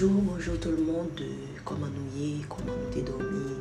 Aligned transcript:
Bonjour, 0.00 0.22
bonjour 0.22 0.60
tout 0.60 0.70
le 0.70 0.84
monde. 0.84 1.20
Comment 1.64 1.86
nous 1.86 2.22
y 2.22 2.42
comment 2.48 2.66
nous 2.66 2.94
t'es 2.94 3.02
dormi. 3.02 3.56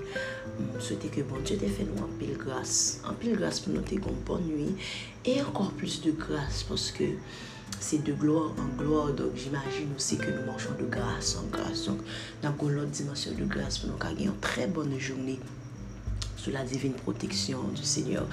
Je 0.75 0.83
souhaite 0.83 1.09
que 1.09 1.21
bon 1.21 1.37
Dieu 1.43 1.57
t'ait 1.57 1.67
fait 1.67 1.83
nous 1.83 2.03
en 2.03 2.07
pile 2.19 2.37
grâce. 2.37 3.01
En 3.09 3.13
pile 3.13 3.35
grâce 3.35 3.59
pour 3.59 3.73
nous 3.73 3.81
t'es 3.81 3.97
bonne 3.97 4.43
nuit. 4.43 4.75
Et 5.25 5.41
encore 5.41 5.71
plus 5.71 5.99
de 6.03 6.11
grâce 6.11 6.61
parce 6.69 6.91
que 6.91 7.05
c'est 7.79 8.03
de 8.03 8.13
gloire 8.13 8.53
en 8.59 8.77
gloire. 8.79 9.13
Donc 9.13 9.31
j'imagine 9.35 9.87
aussi 9.95 10.17
que 10.17 10.29
nous 10.29 10.45
marchons 10.45 10.73
de 10.79 10.85
grâce 10.85 11.37
en 11.37 11.47
grâce. 11.47 11.85
Donc 11.85 12.01
avons 12.43 12.69
l'autre 12.69 12.91
dimension 12.91 13.31
de 13.31 13.45
grâce 13.45 13.79
pour 13.79 13.89
nous 13.89 13.97
gagner 13.97 14.25
une 14.25 14.39
très 14.39 14.67
bonne 14.67 14.99
journée 14.99 15.39
sous 16.35 16.51
la 16.51 16.63
divine 16.63 16.93
protection 16.93 17.63
du 17.75 17.83
Seigneur. 17.83 18.27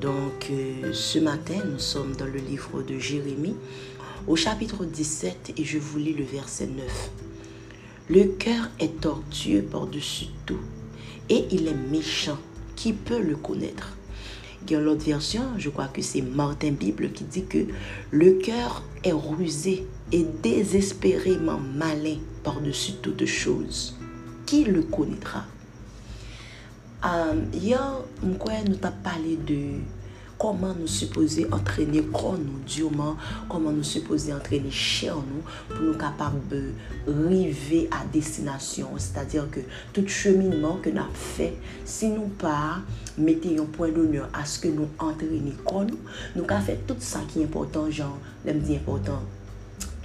Donc 0.00 0.48
euh, 0.52 0.92
ce 0.92 1.18
matin, 1.18 1.56
nous 1.68 1.80
sommes 1.80 2.14
dans 2.14 2.26
le 2.26 2.38
livre 2.38 2.82
de 2.82 3.00
Jérémie 3.00 3.56
au 4.28 4.36
chapitre 4.36 4.84
17 4.84 5.54
et 5.56 5.64
je 5.64 5.78
vous 5.78 5.98
lis 5.98 6.14
le 6.14 6.24
verset 6.24 6.68
9. 6.68 7.10
Le 8.10 8.24
cœur 8.24 8.70
est 8.80 9.02
tortueux 9.02 9.62
par-dessus 9.62 10.28
tout 10.46 10.60
et 11.28 11.46
il 11.50 11.68
est 11.68 11.74
méchant. 11.90 12.38
Qui 12.74 12.92
peut 12.92 13.20
le 13.20 13.34
connaître? 13.36 13.96
Dans 14.70 14.80
l'autre 14.80 15.04
version, 15.04 15.42
je 15.58 15.68
crois 15.68 15.88
que 15.88 16.00
c'est 16.00 16.22
Martin 16.22 16.70
Bible 16.70 17.10
qui 17.10 17.24
dit 17.24 17.44
que 17.44 17.66
le 18.12 18.34
cœur 18.34 18.82
est 19.02 19.12
rusé 19.12 19.84
et 20.12 20.24
désespérément 20.42 21.58
malin 21.74 22.18
par-dessus 22.44 22.92
toutes 23.02 23.26
choses. 23.26 23.96
Qui 24.46 24.64
le 24.64 24.82
connaîtra? 24.82 25.44
Euh, 27.04 27.34
Hier, 27.52 27.98
nous 28.22 28.36
avons 28.48 28.92
parlé 29.02 29.36
de 29.36 29.80
Koman 30.38 30.76
nou 30.78 30.90
suppose 30.90 31.42
entrene 31.48 32.04
kon 32.14 32.38
nou 32.38 32.62
diouman, 32.62 33.16
koman 33.50 33.74
nou 33.78 33.86
suppose 33.86 34.30
entrene 34.34 34.70
chè 34.74 35.10
an 35.10 35.24
nou 35.26 35.42
pou 35.72 35.80
nou 35.82 35.96
kapab 35.98 36.36
rive 37.08 37.84
a 37.94 38.04
destinasyon. 38.14 38.94
Se 39.02 39.16
ta 39.16 39.26
dir 39.28 39.48
ke 39.54 39.64
tout 39.96 40.06
cheminman 40.06 40.78
ke 40.84 40.94
nap 40.94 41.14
fe, 41.18 41.50
si 41.82 42.12
nou 42.14 42.30
pa 42.38 42.84
mette 43.18 43.50
yon 43.58 43.70
point 43.74 43.90
d'onyon 43.94 44.30
aske 44.38 44.70
nou 44.74 44.86
entrene 45.10 45.56
kon 45.64 45.90
nou, 45.90 46.14
nou 46.36 46.46
ka 46.48 46.62
fe 46.62 46.78
tout 46.86 47.02
sa 47.02 47.24
ki 47.32 47.42
important 47.46 47.90
jan, 47.90 48.14
lem 48.46 48.62
di 48.62 48.78
important. 48.78 49.37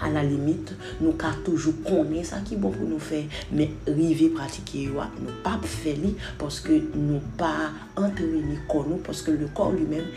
a 0.04 0.12
la 0.14 0.24
limite, 0.26 0.78
nou 1.00 1.16
ka 1.20 1.34
toujou 1.46 1.84
konen 1.86 2.26
sa 2.28 2.42
ki 2.46 2.60
bon 2.60 2.74
pou 2.76 2.88
nou 2.90 3.02
fe, 3.04 3.24
men 3.54 3.74
rive 3.88 4.30
pratike 4.36 4.88
yo 4.90 5.02
a, 5.04 5.10
nou 5.20 5.42
pa 5.46 5.56
pou 5.62 5.72
fe 5.72 5.96
li, 6.00 6.14
poske 6.42 6.80
nou 6.94 7.22
pa 7.40 7.54
antereni 8.00 8.60
kon 8.70 8.90
nou, 8.90 9.02
poske 9.06 9.36
le 9.36 9.50
kon 9.56 9.78
li 9.78 9.88
men, 9.90 10.10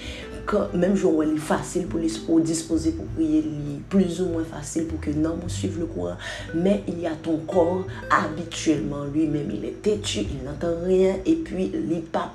menm 0.76 0.94
joun 0.94 1.18
wè 1.18 1.26
li 1.32 1.40
fasil 1.42 1.86
pou 1.90 1.98
li 2.02 2.10
ou 2.28 2.38
dispose 2.44 2.92
pou 2.96 3.16
priye 3.16 3.42
li, 3.46 3.78
plus 3.90 4.20
ou 4.22 4.36
mwen 4.36 4.46
fasil 4.50 4.86
pou 4.90 5.02
ke 5.02 5.14
nan 5.16 5.40
moun 5.40 5.52
suiv 5.52 5.78
le 5.82 5.88
kouan, 5.90 6.18
men 6.54 6.82
il 6.86 7.00
y 7.02 7.06
a 7.06 7.14
ton 7.22 7.38
kor, 7.50 7.86
habituellement 8.10 9.04
lui-même, 9.04 9.50
il 9.50 9.64
est 9.64 9.82
têtu, 9.82 10.20
il 10.20 10.44
n'entend 10.44 10.74
rien, 10.84 11.16
et 11.24 11.36
puis 11.36 11.70
li 11.74 12.02
pa 12.12 12.32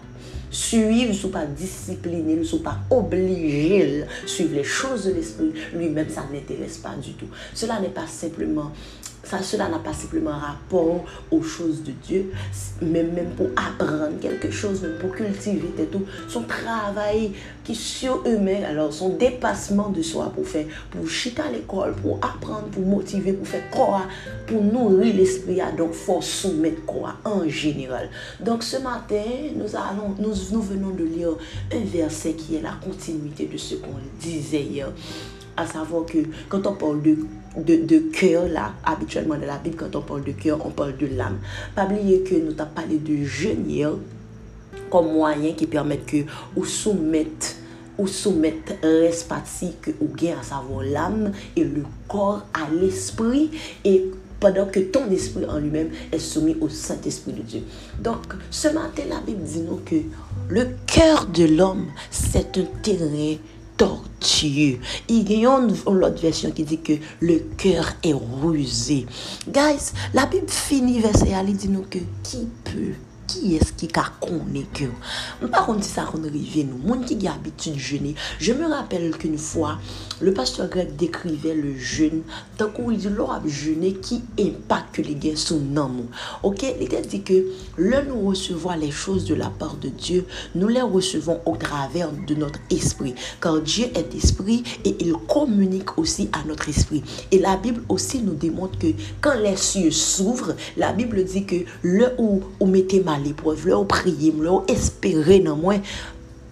suivre, 0.51 1.13
sont 1.13 1.29
pas 1.29 1.45
disciplinés, 1.45 2.35
ne 2.35 2.43
sont 2.43 2.59
pas 2.59 2.77
obligés 2.89 4.01
de 4.01 4.27
suivre 4.27 4.55
les 4.55 4.63
choses 4.63 5.05
de 5.05 5.13
l'esprit, 5.13 5.53
lui-même, 5.73 6.09
ça 6.09 6.25
n'intéresse 6.31 6.77
pas 6.77 6.95
du 7.01 7.13
tout. 7.13 7.27
Cela 7.53 7.79
n'est 7.79 7.89
pas 7.89 8.07
simplement 8.07 8.71
ça, 9.31 9.41
cela 9.41 9.69
n'a 9.69 9.79
pas 9.79 9.93
simplement 9.93 10.31
rapport 10.31 11.05
aux 11.31 11.41
choses 11.41 11.83
de 11.83 11.93
Dieu, 12.05 12.33
mais 12.81 13.03
même 13.03 13.29
pour 13.37 13.47
apprendre 13.55 14.19
quelque 14.19 14.51
chose, 14.51 14.81
même 14.81 14.97
pour 14.99 15.11
cultiver 15.11 15.69
tout. 15.89 16.03
Son 16.27 16.43
travail 16.43 17.31
qui 17.63 17.73
sur 17.73 18.23
eux-mêmes, 18.27 18.65
alors 18.65 18.91
son 18.91 19.15
dépassement 19.15 19.87
de 19.87 20.01
soi 20.01 20.33
pour 20.35 20.45
faire, 20.45 20.65
pour 20.89 21.09
chiter 21.09 21.41
à 21.41 21.49
l'école, 21.49 21.93
pour 21.95 22.17
apprendre, 22.17 22.67
pour 22.71 22.85
motiver, 22.85 23.31
pour 23.31 23.47
faire 23.47 23.69
quoi, 23.71 24.01
pour 24.47 24.61
nourrir 24.61 25.15
l'esprit, 25.15 25.61
donc 25.77 25.93
faut 25.93 26.21
soumettre 26.21 26.83
quoi 26.85 27.15
en 27.23 27.47
général. 27.47 28.09
Donc 28.41 28.63
ce 28.63 28.77
matin, 28.77 29.23
nous, 29.55 29.75
allons, 29.77 30.13
nous, 30.19 30.35
nous 30.51 30.61
venons 30.61 30.89
de 30.89 31.05
lire 31.05 31.37
un 31.73 31.85
verset 31.85 32.33
qui 32.33 32.57
est 32.57 32.61
la 32.61 32.73
continuité 32.83 33.45
de 33.45 33.57
ce 33.57 33.75
qu'on 33.75 33.95
disait 34.19 34.63
hier 34.63 34.89
à 35.57 35.65
savoir 35.65 36.05
que 36.05 36.19
quand 36.49 36.65
on 36.67 36.73
parle 36.73 37.01
de, 37.01 37.17
de, 37.57 37.99
cœur, 38.11 38.47
là, 38.47 38.73
habituellement 38.85 39.35
dans 39.35 39.47
la 39.47 39.57
Bible, 39.57 39.75
quand 39.77 39.95
on 39.95 40.01
parle 40.01 40.23
de 40.23 40.31
cœur, 40.31 40.59
on 40.65 40.69
parle 40.69 40.97
de 40.97 41.07
l'âme. 41.07 41.39
Pas 41.75 41.85
oublier 41.85 42.21
que 42.21 42.35
nous 42.35 42.53
avons 42.59 42.71
parlé 42.73 42.97
de 42.97 43.23
jeûne 43.23 43.67
comme 44.89 45.13
moyen 45.13 45.53
qui 45.53 45.67
permet 45.67 45.97
que 45.97 46.17
ou 46.55 46.65
soumettre 46.65 47.55
ou 47.97 48.07
soumettre 48.07 48.73
que 48.81 49.91
ou 50.01 50.07
gain 50.15 50.35
à 50.39 50.43
savoir 50.43 50.83
l'âme 50.83 51.31
et 51.55 51.63
le 51.63 51.83
corps 52.07 52.43
à 52.53 52.69
l'esprit 52.73 53.51
et 53.83 54.05
pendant 54.39 54.65
que 54.65 54.79
ton 54.79 55.09
esprit 55.11 55.45
en 55.45 55.59
lui-même 55.59 55.89
est 56.11 56.19
soumis 56.19 56.57
au 56.59 56.67
Saint-Esprit 56.67 57.33
de 57.33 57.41
Dieu. 57.43 57.61
Donc, 57.99 58.33
ce 58.49 58.69
matin, 58.69 59.03
la 59.07 59.19
Bible 59.21 59.43
dit 59.43 59.61
nous 59.61 59.79
que 59.85 59.95
le 60.49 60.67
cœur 60.87 61.27
de 61.27 61.45
l'homme, 61.45 61.85
c'est 62.09 62.57
un 62.57 62.65
terrain 62.81 63.35
tortueux. 63.81 64.77
Il 65.09 65.31
y 65.31 65.47
a 65.47 65.57
une 65.57 65.71
autre 65.71 66.21
version 66.21 66.51
qui 66.51 66.63
dit 66.63 66.81
que 66.81 66.93
le 67.19 67.39
cœur 67.57 67.93
est 68.03 68.13
rusé. 68.13 69.07
Guys, 69.47 69.93
la 70.13 70.27
Bible 70.27 70.47
finit 70.47 70.99
verset, 70.99 71.29
elle 71.29 71.55
dit 71.55 71.67
nous 71.67 71.85
que 71.89 71.97
qui 72.21 72.47
peut 72.63 72.93
qui 73.25 73.55
est-ce 73.55 73.71
qui 73.73 73.87
a 73.97 74.03
connu 74.19 74.65
que? 74.73 74.85
Par 75.47 75.65
contre, 75.65 75.83
ça 75.83 76.01
arrive 76.01 76.67
nous, 76.67 76.77
monde 76.77 77.05
qui 77.05 77.27
a 77.27 77.33
habitude 77.33 77.75
de 77.75 77.79
jeûner. 77.79 78.15
Je 78.39 78.51
me 78.53 78.67
rappelle 78.67 79.17
qu'une 79.17 79.37
fois, 79.37 79.79
le 80.21 80.33
pasteur 80.33 80.69
grec 80.69 80.95
décrivait 80.95 81.55
le 81.55 81.75
jeûne 81.75 82.21
tant 82.57 82.69
qu'il 82.69 82.97
dit 82.97 83.09
l'on 83.09 83.27
jeûner 83.47 83.93
qui 83.93 84.21
impacte 84.39 84.97
les 84.99 85.15
gars 85.15 85.35
sous 85.35 85.59
nom. 85.59 86.05
OK, 86.43 86.63
il 86.79 87.07
dit 87.07 87.21
que 87.21 87.45
là 87.77 88.03
nous 88.03 88.29
recevons 88.29 88.73
les 88.73 88.91
choses 88.91 89.25
de 89.25 89.35
la 89.35 89.49
part 89.49 89.75
de 89.77 89.89
Dieu, 89.89 90.25
nous 90.55 90.67
les 90.67 90.81
recevons 90.81 91.39
au 91.45 91.55
travers 91.55 92.11
de 92.11 92.35
notre 92.35 92.59
esprit. 92.69 93.15
Car 93.41 93.61
Dieu 93.61 93.85
est 93.95 94.15
esprit 94.15 94.63
et 94.85 94.95
il 94.99 95.13
communique 95.27 95.97
aussi 95.97 96.29
à 96.33 96.47
notre 96.47 96.69
esprit. 96.69 97.03
Et 97.31 97.39
la 97.39 97.57
Bible 97.57 97.81
aussi 97.89 98.21
nous 98.21 98.33
démontre 98.33 98.77
que 98.77 98.87
quand 99.21 99.39
les 99.39 99.57
cieux 99.57 99.91
s'ouvrent, 99.91 100.55
la 100.77 100.93
Bible 100.93 101.23
dit 101.23 101.45
que 101.45 101.55
le 101.81 102.11
où 102.17 102.41
on 102.59 102.67
mettait 102.67 103.01
mal 103.01 103.23
l'épreuve, 103.23 103.67
leur 103.67 103.87
prier, 103.87 104.33
leur 104.39 104.63
espérer 104.67 105.39
dans 105.39 105.55
moi, 105.55 105.75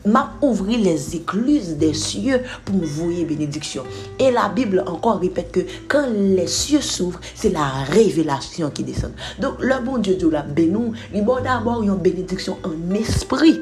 m'a 0.06 0.34
ouvrir 0.42 0.80
les 0.80 1.16
écluses 1.16 1.76
des 1.76 1.94
cieux 1.94 2.42
pour 2.66 2.76
me 2.76 2.86
voir 2.86 3.10
bénédiction. 3.28 3.84
Et 4.18 4.32
la 4.32 4.50
Bible 4.50 4.84
encore 4.88 5.20
répète 5.20 5.52
que 5.52 5.62
quand 5.88 6.08
les 6.10 6.48
cieux 6.48 6.82
s'ouvrent, 6.82 7.20
c'est 7.36 7.52
la 7.52 7.68
révélation 7.90 8.70
qui 8.70 8.84
descend. 8.84 9.12
Donc 9.40 9.56
le 9.59 9.84
bon 9.84 9.98
Dieu 9.98 10.16
de 10.16 10.28
la 10.28 10.42
bénou, 10.42 10.94
il 11.14 11.26
va 11.26 11.42
d'abord 11.42 11.84
une 11.84 11.96
bénédiction 11.96 12.58
en 12.64 12.94
esprit. 12.94 13.59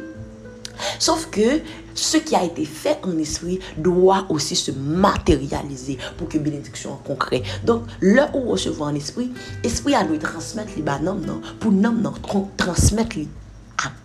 Sauf 1.00 1.30
que 1.32 1.62
ce 1.94 2.18
qui 2.18 2.36
a 2.36 2.44
été 2.44 2.66
fait 2.66 3.00
en 3.04 3.18
esprit 3.18 3.60
doit 3.78 4.26
aussi 4.30 4.56
se 4.56 4.72
matérialiser 4.72 5.98
pour 6.18 6.30
que 6.30 6.38
bénédiction 6.38 6.94
en 6.94 6.98
concret. 6.98 7.42
Donc, 7.66 7.84
là 8.02 8.30
où 8.36 8.52
recevons 8.52 8.86
en 8.86 8.96
esprit, 8.96 9.32
esprit 9.64 9.96
a 9.96 10.04
nous 10.04 10.18
transmettre 10.18 10.72
les 10.76 10.84
non, 10.84 11.42
pour 11.60 11.72
nous 11.72 12.12
transmettre 12.56 13.18
les 13.18 13.28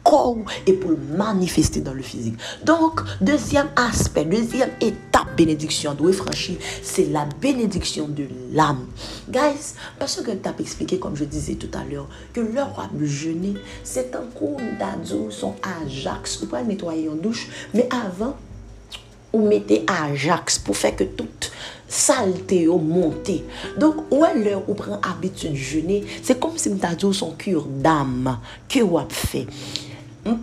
corps 0.03 0.37
et 0.67 0.73
pour 0.73 0.91
le 0.91 0.99
manifester 1.17 1.81
dans 1.81 1.95
le 1.95 2.03
physique. 2.03 2.35
Donc, 2.65 3.01
deuxième 3.21 3.69
aspect, 3.77 4.25
deuxième 4.25 4.71
étape 4.81 5.37
bénédiction 5.37 5.95
doit 5.95 6.13
franchir, 6.13 6.57
c'est 6.83 7.07
la 7.07 7.27
bénédiction 7.41 8.09
de 8.09 8.27
l'âme. 8.53 8.87
Guys, 9.29 9.75
parce 9.99 10.21
que 10.21 10.31
tu 10.31 10.49
as 10.49 10.55
expliqué, 10.59 10.99
comme 10.99 11.17
je 11.17 11.25
disais 11.25 11.55
tout 11.55 11.71
à 11.75 11.85
l'heure, 11.85 12.09
que 12.33 12.41
le 12.41 12.63
roi 12.63 12.89
jeûner, 13.01 13.55
c'est 13.85 14.15
un 14.15 14.25
coup 14.35 14.57
d'ado, 14.79 15.31
son 15.31 15.55
Ajax, 15.85 16.43
ou 16.43 16.47
pas 16.47 16.63
nettoyer 16.63 17.09
en 17.09 17.17
douche, 17.17 17.49
mais 17.75 17.89
avant, 17.91 18.37
on 19.33 19.49
mettait 19.49 19.85
Ajax 19.87 20.59
pour 20.59 20.77
faire 20.77 20.95
que 20.95 21.05
toute 21.05 21.53
saleté 21.93 22.67
au 22.69 22.79
monter. 22.79 23.45
Donc, 23.79 23.97
est 24.11 24.35
l'heure 24.35 24.63
où 24.67 24.75
prend 24.75 24.99
habitude 25.03 25.53
de 25.53 25.57
jeûner, 25.57 26.05
c'est 26.23 26.41
comme 26.41 26.57
si 26.57 26.71
dit 26.71 27.13
son 27.13 27.33
cure 27.33 27.67
d'âme 27.67 28.39
que 28.69 28.81
vous 28.81 28.99
fait? 29.11 29.47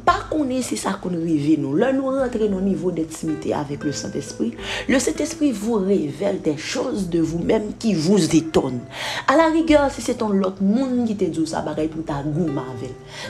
Pas 0.06 0.25
qu'on 0.30 0.50
est, 0.50 0.62
c'est 0.62 0.75
ça 0.75 1.00
qu'on 1.01 1.13
arrive 1.13 1.57
nous. 1.57 1.74
Là, 1.74 1.94
nous 1.94 2.06
rentrons 2.06 2.57
au 2.57 2.62
niveau 2.62 2.92
d'intimité 2.92 3.54
avec 3.54 3.84
le 3.86 3.94
Saint-Esprit. 3.94 4.54
Le 4.90 5.00
Saint-Esprit 5.00 5.54
vous 5.54 5.75
révèle 5.75 6.42
des 6.42 6.57
choses 6.57 7.10
de 7.10 7.22
vous-même 7.22 7.72
qui 7.80 7.94
vous 7.94 8.36
étonnent. 8.36 8.81
À 9.25 9.38
la 9.38 9.48
rigueur, 9.48 9.90
si 9.90 10.01
c'est 10.01 10.22
un 10.22 10.44
autre 10.44 10.62
monde 10.62 11.07
qui 11.07 11.16
te 11.16 11.24
dit 11.24 11.48
ça, 11.48 11.62
pareil 11.62 11.88
pour 11.88 12.04
ta 12.04 12.22
goût 12.22 12.50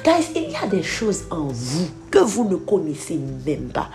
Guys, 0.03 0.31
il 0.35 0.51
y 0.51 0.55
a 0.55 0.67
des 0.67 0.83
choses 0.83 1.21
en 1.29 1.47
vous 1.47 1.87
que 2.09 2.19
vous 2.19 2.45
ne 2.45 2.55
connaissez 2.55 3.19
même 3.45 3.69
pas. 3.69 3.89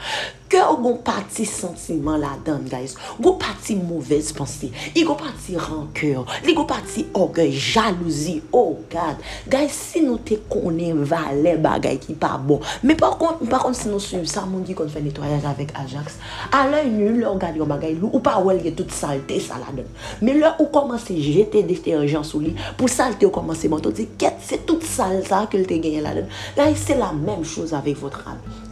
Que 0.48 0.80
vous 0.80 0.96
parti 0.96 1.46
sentiment 1.46 2.16
là-dedans, 2.16 2.60
guys. 2.64 2.94
Vous 3.18 3.32
parti 3.32 3.74
mauvaise 3.74 4.30
pensée. 4.32 4.70
Il 4.94 5.04
vous 5.04 5.14
parti 5.14 5.56
rancœur. 5.56 6.26
Il 6.46 6.54
vous 6.54 6.64
parti 6.64 7.06
orgueil, 7.14 7.50
jalousie. 7.50 8.42
Oh, 8.52 8.78
God. 8.90 9.16
Guys, 9.48 9.70
si 9.70 10.02
nous 10.02 10.18
te 10.18 10.34
connaissons 10.34 10.98
valet 10.98 11.56
bagay 11.56 11.96
qui 11.96 12.12
pas 12.12 12.38
bon. 12.38 12.60
Mais 12.82 12.94
par 12.94 13.18
contre, 13.18 13.38
par 13.48 13.64
contre, 13.64 13.78
si 13.78 13.88
nous 13.88 13.98
suivons 13.98 14.26
ça, 14.26 14.42
mon 14.42 14.58
dit 14.58 14.74
qu'on 14.74 14.86
fait 14.88 15.00
nettoyage 15.00 15.44
avec 15.44 15.72
Ajax. 15.74 16.18
À 16.52 16.68
l'œil 16.68 16.90
nul, 16.90 17.20
là, 17.20 17.30
on 17.32 17.34
regarde 17.34 17.56
yon 17.56 17.66
bagay 17.66 17.96
ou 18.00 18.20
pas 18.20 18.38
ou 18.38 18.50
elle 18.50 18.74
toute 18.74 18.92
saleté, 18.92 19.40
ça 19.40 19.54
là-dedans. 19.54 19.88
Mais 20.22 20.34
là, 20.34 20.56
où 20.60 20.66
commence 20.66 21.10
à 21.10 21.16
jeter 21.16 21.62
détergent 21.62 22.22
sous 22.22 22.40
lit, 22.40 22.54
pour 22.76 22.88
saleté, 22.88 23.26
on 23.26 23.30
commence 23.30 23.64
à 23.64 23.90
dit, 23.90 24.08
c'est 24.40 24.66
toute 24.66 24.84
sale 24.84 25.24
ça 25.26 25.48
que 25.50 25.56
te 25.56 25.74
gagné 25.74 26.00
là-dedans. 26.00 26.28
Guys, 26.56 26.76
c'est 26.76 26.98
la 26.98 27.12
même 27.12 27.44
chose 27.44 27.74
avec 27.74 27.96
vous. 27.96 28.03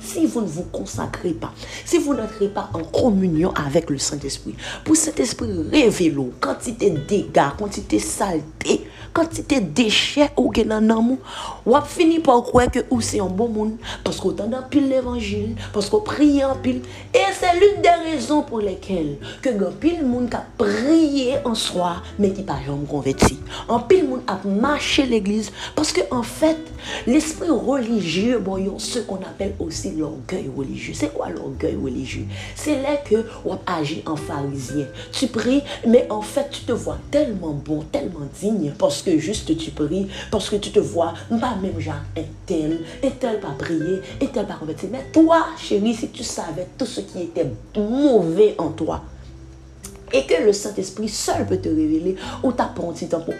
Si 0.00 0.26
vous 0.26 0.40
ne 0.42 0.46
vous 0.46 0.64
consacrez 0.64 1.32
pas, 1.32 1.52
si 1.84 1.98
vous 1.98 2.14
n'entrez 2.14 2.48
pas 2.48 2.70
en 2.74 2.82
communion 2.82 3.52
avec 3.54 3.90
le 3.90 3.98
Saint-Esprit, 3.98 4.54
pour 4.84 4.96
cet 4.96 5.20
esprit 5.20 5.50
révéler 5.70 6.12
quantité 6.40 6.90
dégâts, 6.90 7.50
quantité 7.58 7.98
saleté, 7.98 8.81
quantité 9.12 9.60
de 9.60 9.66
déchets 9.66 10.30
ou 10.36 10.52
dans 10.52 10.86
l'amour, 10.86 11.18
ou 11.66 11.74
fini 11.84 12.18
par 12.18 12.42
croire 12.42 12.70
que 12.70 12.80
vous 12.90 13.00
c'est 13.00 13.20
un 13.20 13.26
bon 13.26 13.48
monde 13.48 13.76
parce 14.04 14.18
qu'on 14.18 14.30
entend 14.30 14.62
pile 14.70 14.88
l'évangile, 14.88 15.54
parce 15.72 15.88
qu'on 15.88 16.00
prie 16.00 16.44
en 16.44 16.54
pile. 16.54 16.82
Et 17.14 17.18
c'est 17.38 17.52
l'une 17.54 17.82
des 17.82 18.10
raisons 18.10 18.42
pour 18.42 18.60
lesquelles 18.60 19.18
que 19.40 19.48
un 19.50 19.70
pile 19.72 20.04
monde 20.04 20.30
qui 20.30 20.36
a 20.36 20.46
prié 20.56 21.34
en 21.44 21.54
soi, 21.54 21.96
mais 22.18 22.32
qui 22.32 22.42
pas 22.42 22.58
jamais 22.66 22.86
converti. 22.86 23.38
En 23.68 23.80
pile 23.80 24.08
monde 24.08 24.22
a 24.26 24.38
marché 24.46 25.04
l'église 25.04 25.52
parce 25.74 25.92
que 25.92 26.00
en 26.10 26.22
fait, 26.22 26.58
l'esprit 27.06 27.50
religieux, 27.50 28.38
bon, 28.38 28.78
ce 28.78 29.00
qu'on 29.00 29.16
appelle 29.16 29.54
aussi 29.58 29.90
l'orgueil 29.92 30.50
religieux. 30.56 30.94
C'est 30.94 31.12
quoi 31.12 31.28
l'orgueil 31.28 31.76
religieux? 31.76 32.26
C'est 32.54 32.80
là 32.82 32.96
que 32.96 33.26
on 33.44 33.58
agit 33.66 34.02
en 34.06 34.16
pharisien. 34.16 34.86
Tu 35.12 35.26
pries, 35.26 35.62
mais 35.86 36.06
en 36.10 36.22
fait, 36.22 36.48
tu 36.50 36.62
te 36.62 36.72
vois 36.72 36.98
tellement 37.10 37.52
bon, 37.52 37.84
tellement 37.92 38.26
digne, 38.40 38.72
parce 38.78 39.01
que 39.02 39.18
juste 39.18 39.56
tu 39.56 39.70
pries, 39.70 40.08
parce 40.30 40.48
que 40.50 40.56
tu 40.56 40.70
te 40.70 40.80
vois, 40.80 41.14
pas 41.28 41.56
même 41.56 41.78
genre 41.80 41.94
un 42.16 42.22
tel, 42.46 42.80
et 43.02 43.10
tel 43.10 43.40
pas 43.40 43.54
prier, 43.58 44.00
et 44.20 44.28
tel 44.28 44.46
pas 44.46 44.54
convertir. 44.54 44.88
Mais 44.92 45.04
toi, 45.12 45.46
chérie, 45.58 45.94
si 45.94 46.08
tu 46.08 46.22
savais 46.22 46.68
tout 46.78 46.86
ce 46.86 47.00
qui 47.00 47.22
était 47.22 47.50
mauvais 47.76 48.54
en 48.58 48.70
toi, 48.70 49.02
et 50.12 50.26
que 50.26 50.42
le 50.44 50.52
Saint-Esprit 50.52 51.08
seul 51.08 51.46
peut 51.46 51.56
te 51.56 51.68
révéler, 51.68 52.16
ou 52.42 52.52
t'as 52.52 52.64
un 52.64 52.92
petit 52.92 53.08
temps 53.08 53.20
pour. 53.20 53.34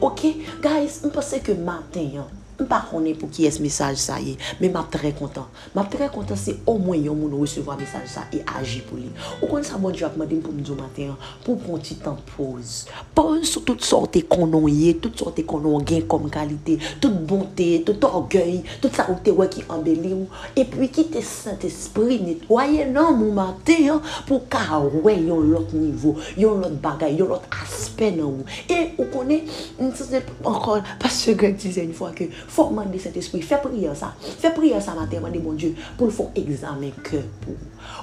Ok, 0.00 0.22
guys, 0.62 1.00
on 1.04 1.08
pensait 1.08 1.40
que 1.40 1.52
matin, 1.52 2.08
hein, 2.18 2.26
pas 2.64 2.84
connais 2.90 3.14
pour 3.14 3.30
qui 3.30 3.46
est 3.46 3.50
ce 3.50 3.62
message 3.62 3.96
ça 3.96 4.20
y 4.20 4.32
est, 4.32 4.36
mais 4.60 4.68
m'a 4.68 4.86
très 4.90 5.12
content. 5.12 5.48
M'a 5.74 5.84
très 5.84 6.08
content 6.08 6.34
c'est 6.36 6.56
au 6.66 6.78
moins 6.78 6.96
yon 6.96 7.14
moun 7.14 7.34
recevoir 7.40 7.78
message 7.78 8.08
ça 8.08 8.22
et 8.32 8.42
agir 8.58 8.82
pour 8.84 8.98
lui. 8.98 9.10
Ou 9.42 9.46
kon 9.46 9.62
ça 9.62 9.76
bon 9.76 9.90
Dieu 9.90 10.06
a 10.06 10.08
demandé 10.08 10.36
pour 10.36 10.52
me 10.52 10.60
dire 10.60 10.76
matin 10.76 11.16
pour 11.44 11.58
prendre 11.58 11.78
un 11.78 11.80
petit 11.80 11.96
temps 11.96 12.16
pause. 12.36 12.86
Pause 13.14 13.44
sur 13.44 13.64
toutes 13.64 13.84
sortes 13.84 14.22
qu'on 14.28 14.68
y 14.68 14.94
toutes 14.96 15.18
sortes 15.18 15.44
qu'on 15.46 15.78
a 15.78 15.82
gain 15.82 16.00
comme 16.08 16.30
qualité, 16.30 16.78
toute 17.00 17.24
bonté, 17.24 17.82
tout 17.84 18.04
orgueil, 18.04 18.62
tout 18.80 18.90
ça 18.92 19.06
ou 19.10 19.14
qui 19.46 19.62
embellit 19.68 20.14
ou 20.14 20.28
et 20.56 20.64
puis 20.64 20.88
quitter 20.88 21.22
Saint-Esprit 21.22 22.20
nettoyer 22.20 22.86
non 22.86 23.12
mon 23.16 23.32
matin 23.32 24.00
pour 24.26 24.48
ka 24.48 24.58
yon 25.04 25.36
yon 25.36 25.40
l'autre 25.40 26.70
bagaille, 26.80 27.18
yon 27.18 27.40
et 28.68 28.92
ou 28.98 29.04
que 31.26 31.32
Greg 31.32 31.56
disait 31.56 31.84
une 31.84 31.92
fois 31.92 32.10
que 32.10 32.24
faut 32.50 32.68
demander 32.68 32.98
cet 32.98 33.16
esprit. 33.16 33.42
Fais 33.42 33.58
prier 33.58 33.94
ça. 33.94 34.14
Fais 34.20 34.50
prier 34.50 34.80
ça 34.80 34.94
matin, 34.94 35.16
demander 35.16 35.38
mon 35.38 35.52
Dieu, 35.52 35.74
pour 35.96 36.08
le 36.08 36.12
faire 36.12 36.26
examen 36.34 36.90
que 37.02 37.16
pour. 37.40 37.54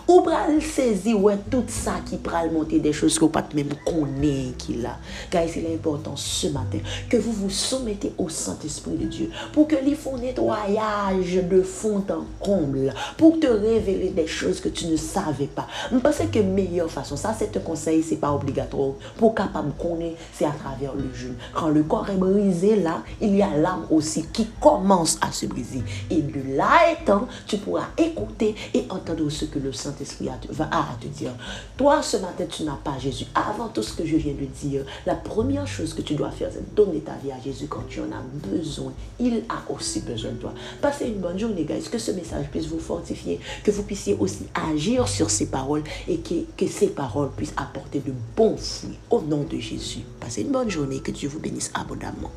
Ou 0.07 0.21
pral 0.21 0.61
saisi 0.61 1.13
ouais 1.13 1.37
tout 1.51 1.63
ça 1.67 1.95
qui 2.05 2.17
pral 2.17 2.51
monter 2.51 2.79
des 2.79 2.93
choses 2.93 3.15
que 3.15 3.25
vous 3.25 3.29
pas 3.29 3.43
même 3.53 3.69
connaître 3.85 4.57
qui 4.57 4.75
là. 4.75 4.97
Car 5.29 5.43
il 5.43 5.65
est 5.65 5.75
important 5.75 6.15
ce 6.15 6.47
matin 6.47 6.79
que 7.09 7.17
vous 7.17 7.31
vous 7.31 7.49
soumettez 7.49 8.13
au 8.17 8.29
Saint-Esprit 8.29 8.95
de 8.95 9.05
Dieu 9.05 9.29
pour 9.53 9.67
que 9.67 9.75
lui 9.75 9.95
fasse 9.95 10.19
nettoyage 10.19 11.41
de 11.49 11.61
fond 11.61 12.03
en 12.09 12.25
comble, 12.43 12.93
pour 13.17 13.39
te 13.39 13.47
révéler 13.47 14.09
des 14.09 14.27
choses 14.27 14.59
que 14.61 14.69
tu 14.69 14.87
ne 14.87 14.97
savais 14.97 15.47
pas. 15.47 15.67
Je 15.91 15.97
pense 15.97 16.17
que 16.31 16.39
meilleure 16.39 16.89
façon, 16.89 17.15
ça 17.15 17.35
c'est 17.37 17.55
un 17.55 17.59
conseil, 17.59 18.01
c'est 18.01 18.15
pas 18.15 18.31
obligatoire. 18.31 18.93
Pour 19.17 19.35
capable 19.35 19.71
connaître, 19.73 20.17
c'est 20.33 20.45
à 20.45 20.51
travers 20.51 20.93
le 20.95 21.13
jeûne. 21.13 21.35
Quand 21.53 21.69
le 21.69 21.83
corps 21.83 22.09
est 22.09 22.17
brisé 22.17 22.77
là, 22.77 23.03
il 23.21 23.35
y 23.35 23.41
a 23.41 23.55
l'âme 23.57 23.85
aussi 23.91 24.23
qui 24.37 24.45
commence 24.61 25.17
à 25.21 25.31
se 25.31 25.47
briser. 25.47 25.81
Et 26.11 26.21
de 26.21 26.55
là 26.55 26.91
étant, 26.91 27.27
tu 27.47 27.57
pourras 27.57 27.87
écouter 27.97 28.53
et 28.75 28.85
entendre 28.91 29.27
ce 29.31 29.45
que 29.45 29.57
le 29.57 29.73
Saint-Esprit 29.73 30.29
va 30.49 30.65
à 30.65 30.95
te 31.01 31.07
dire. 31.07 31.31
Toi, 31.75 32.03
ce 32.03 32.17
matin, 32.17 32.43
tu 32.47 32.61
n'as 32.61 32.75
pas 32.75 32.99
Jésus. 32.99 33.25
Avant 33.33 33.69
tout 33.69 33.81
ce 33.81 33.93
que 33.93 34.05
je 34.05 34.15
viens 34.15 34.35
de 34.35 34.45
dire, 34.45 34.85
la 35.07 35.15
première 35.15 35.65
chose 35.65 35.91
que 35.95 36.03
tu 36.03 36.13
dois 36.13 36.29
faire, 36.29 36.49
c'est 36.53 36.75
donner 36.75 36.99
ta 36.99 37.13
vie 37.13 37.31
à 37.31 37.41
Jésus 37.43 37.65
quand 37.67 37.81
tu 37.89 37.99
en 37.99 38.11
as 38.11 38.47
besoin. 38.47 38.93
Il 39.19 39.41
a 39.49 39.73
aussi 39.73 40.01
besoin 40.01 40.33
de 40.33 40.37
toi. 40.37 40.53
Passez 40.83 41.07
une 41.07 41.19
bonne 41.19 41.39
journée, 41.39 41.65
guys. 41.65 41.89
Que 41.91 41.97
ce 41.97 42.11
message 42.11 42.45
puisse 42.51 42.67
vous 42.67 42.77
fortifier, 42.77 43.39
que 43.63 43.71
vous 43.71 43.81
puissiez 43.81 44.15
aussi 44.19 44.45
agir 44.53 45.07
sur 45.07 45.31
ces 45.31 45.47
paroles 45.47 45.83
et 46.07 46.19
que, 46.19 46.35
que 46.55 46.67
ces 46.67 46.89
paroles 46.89 47.31
puissent 47.35 47.55
apporter 47.57 48.01
de 48.01 48.13
bons 48.35 48.57
fruits 48.57 48.99
au 49.09 49.19
nom 49.19 49.45
de 49.49 49.57
Jésus. 49.57 50.01
Passez 50.19 50.43
une 50.43 50.51
bonne 50.51 50.69
journée. 50.69 50.99
Que 50.99 51.09
Dieu 51.09 51.27
vous 51.27 51.39
bénisse 51.39 51.71
abondamment. 51.73 52.31